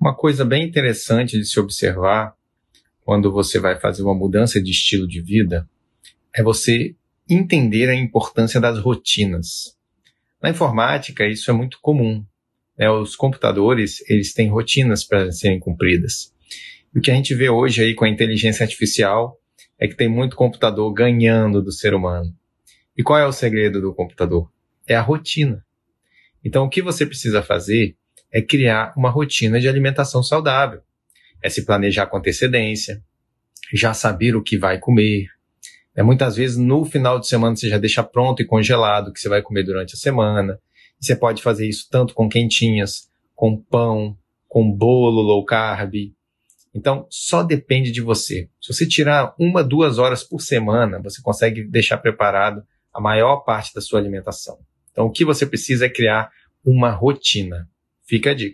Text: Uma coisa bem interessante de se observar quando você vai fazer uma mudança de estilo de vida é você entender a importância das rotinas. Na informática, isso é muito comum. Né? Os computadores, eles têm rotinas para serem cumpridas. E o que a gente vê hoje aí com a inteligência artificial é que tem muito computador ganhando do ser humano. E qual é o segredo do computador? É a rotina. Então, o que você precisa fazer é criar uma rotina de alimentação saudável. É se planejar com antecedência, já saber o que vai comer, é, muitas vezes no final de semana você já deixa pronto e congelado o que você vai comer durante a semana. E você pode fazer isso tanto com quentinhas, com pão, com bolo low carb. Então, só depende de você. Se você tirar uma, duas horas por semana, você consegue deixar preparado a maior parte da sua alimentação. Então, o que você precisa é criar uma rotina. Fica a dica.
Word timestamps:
Uma 0.00 0.14
coisa 0.14 0.46
bem 0.46 0.64
interessante 0.64 1.36
de 1.38 1.44
se 1.44 1.60
observar 1.60 2.34
quando 3.04 3.30
você 3.30 3.58
vai 3.58 3.78
fazer 3.78 4.02
uma 4.02 4.14
mudança 4.14 4.58
de 4.58 4.70
estilo 4.70 5.06
de 5.06 5.20
vida 5.20 5.68
é 6.34 6.42
você 6.42 6.96
entender 7.28 7.90
a 7.90 7.94
importância 7.94 8.58
das 8.58 8.78
rotinas. 8.78 9.76
Na 10.42 10.48
informática, 10.48 11.26
isso 11.26 11.50
é 11.50 11.52
muito 11.54 11.78
comum. 11.82 12.24
Né? 12.78 12.90
Os 12.90 13.14
computadores, 13.14 14.02
eles 14.08 14.32
têm 14.32 14.48
rotinas 14.48 15.04
para 15.04 15.30
serem 15.32 15.60
cumpridas. 15.60 16.34
E 16.94 16.98
o 16.98 17.02
que 17.02 17.10
a 17.10 17.14
gente 17.14 17.34
vê 17.34 17.50
hoje 17.50 17.82
aí 17.82 17.94
com 17.94 18.06
a 18.06 18.08
inteligência 18.08 18.64
artificial 18.64 19.38
é 19.78 19.86
que 19.86 19.94
tem 19.94 20.08
muito 20.08 20.34
computador 20.34 20.90
ganhando 20.94 21.60
do 21.60 21.70
ser 21.70 21.92
humano. 21.92 22.34
E 22.96 23.02
qual 23.02 23.18
é 23.18 23.26
o 23.26 23.32
segredo 23.32 23.82
do 23.82 23.94
computador? 23.94 24.50
É 24.86 24.94
a 24.94 25.02
rotina. 25.02 25.62
Então, 26.42 26.64
o 26.64 26.70
que 26.70 26.80
você 26.80 27.04
precisa 27.04 27.42
fazer 27.42 27.98
é 28.32 28.40
criar 28.40 28.92
uma 28.96 29.10
rotina 29.10 29.60
de 29.60 29.68
alimentação 29.68 30.22
saudável. 30.22 30.80
É 31.42 31.48
se 31.48 31.64
planejar 31.64 32.06
com 32.06 32.18
antecedência, 32.18 33.02
já 33.72 33.94
saber 33.94 34.36
o 34.36 34.42
que 34.42 34.58
vai 34.58 34.78
comer, 34.78 35.28
é, 35.94 36.02
muitas 36.02 36.36
vezes 36.36 36.56
no 36.56 36.84
final 36.84 37.18
de 37.18 37.28
semana 37.28 37.56
você 37.56 37.68
já 37.68 37.78
deixa 37.78 38.02
pronto 38.02 38.40
e 38.40 38.46
congelado 38.46 39.08
o 39.08 39.12
que 39.12 39.20
você 39.20 39.28
vai 39.28 39.42
comer 39.42 39.64
durante 39.64 39.94
a 39.94 39.98
semana. 39.98 40.58
E 41.00 41.04
você 41.04 41.16
pode 41.16 41.42
fazer 41.42 41.68
isso 41.68 41.88
tanto 41.90 42.14
com 42.14 42.28
quentinhas, 42.28 43.10
com 43.34 43.56
pão, 43.56 44.16
com 44.48 44.70
bolo 44.70 45.20
low 45.20 45.44
carb. 45.44 45.94
Então, 46.72 47.06
só 47.10 47.42
depende 47.42 47.90
de 47.90 48.00
você. 48.00 48.48
Se 48.60 48.72
você 48.72 48.86
tirar 48.86 49.34
uma, 49.38 49.64
duas 49.64 49.98
horas 49.98 50.22
por 50.22 50.40
semana, 50.40 51.00
você 51.02 51.20
consegue 51.20 51.64
deixar 51.64 51.98
preparado 51.98 52.62
a 52.94 53.00
maior 53.00 53.38
parte 53.38 53.74
da 53.74 53.80
sua 53.80 53.98
alimentação. 53.98 54.58
Então, 54.92 55.06
o 55.06 55.10
que 55.10 55.24
você 55.24 55.44
precisa 55.44 55.86
é 55.86 55.88
criar 55.88 56.30
uma 56.64 56.90
rotina. 56.90 57.68
Fica 58.10 58.30
a 58.30 58.34
dica. 58.34 58.48